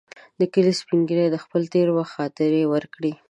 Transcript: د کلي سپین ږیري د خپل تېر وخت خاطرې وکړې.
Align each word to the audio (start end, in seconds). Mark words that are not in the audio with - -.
د 0.39 0.41
کلي 0.53 0.73
سپین 0.79 0.99
ږیري 1.09 1.27
د 1.31 1.37
خپل 1.43 1.61
تېر 1.73 1.87
وخت 1.95 2.13
خاطرې 2.17 2.63
وکړې. 2.67 3.11